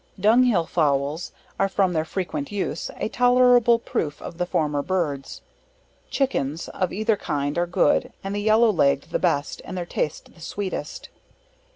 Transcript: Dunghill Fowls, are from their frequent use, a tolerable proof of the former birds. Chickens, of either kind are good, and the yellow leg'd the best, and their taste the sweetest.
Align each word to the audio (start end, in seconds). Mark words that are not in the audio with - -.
Dunghill 0.19 0.65
Fowls, 0.65 1.31
are 1.59 1.69
from 1.69 1.93
their 1.93 2.05
frequent 2.05 2.51
use, 2.51 2.89
a 2.97 3.07
tolerable 3.07 3.77
proof 3.77 4.19
of 4.19 4.39
the 4.39 4.47
former 4.47 4.81
birds. 4.81 5.41
Chickens, 6.09 6.69
of 6.69 6.91
either 6.91 7.15
kind 7.15 7.55
are 7.55 7.67
good, 7.67 8.11
and 8.23 8.33
the 8.35 8.41
yellow 8.41 8.71
leg'd 8.71 9.11
the 9.11 9.19
best, 9.19 9.61
and 9.63 9.77
their 9.77 9.85
taste 9.85 10.33
the 10.33 10.41
sweetest. 10.41 11.09